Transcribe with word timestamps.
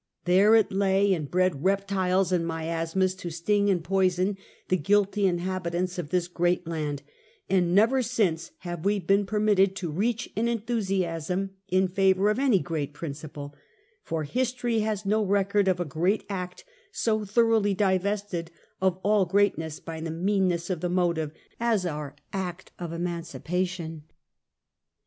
There 0.25 0.55
it 0.55 0.71
lay, 0.71 1.13
and 1.13 1.29
bred 1.29 1.63
reptiles 1.63 2.31
and 2.31 2.43
miasmas 2.43 3.13
to 3.13 3.29
sting 3.29 3.69
and 3.69 3.83
poison 3.83 4.35
the 4.67 4.75
guilty 4.77 5.27
inhabitants 5.27 5.99
of 5.99 6.09
this 6.09 6.27
great 6.27 6.65
land; 6.65 7.03
and 7.47 7.75
never 7.75 8.01
since 8.01 8.49
have 8.61 8.83
we 8.83 8.97
been 8.97 9.27
permitted 9.27 9.75
to 9.75 9.91
reach 9.91 10.27
an 10.35 10.47
enthusiasm 10.47 11.51
in 11.67 11.87
favor 11.87 12.31
of 12.31 12.39
any 12.39 12.57
great 12.57 12.93
principle; 12.95 13.53
for 14.01 14.23
history 14.23 14.79
has 14.79 15.05
no 15.05 15.23
record 15.23 15.67
of 15.67 15.79
a 15.79 15.85
great 15.85 16.25
act 16.31 16.65
so 16.91 17.23
thoroughly 17.23 17.75
di 17.75 17.99
vested 17.99 18.47
of 18.81 18.99
all 19.03 19.25
greatness 19.25 19.79
by 19.79 20.01
the 20.01 20.09
meanness 20.09 20.71
of 20.71 20.79
the 20.81 20.89
motive, 20.89 21.31
as 21.59 21.81
is 21.81 21.85
our 21.85 22.15
"Act 22.33 22.71
of 22.79 22.91
Emancipation." 22.91 24.01